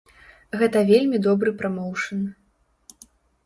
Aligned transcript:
Гэта 0.61 0.81
вельмі 0.93 1.21
добры 1.27 1.55
прамоўшн. 1.61 2.27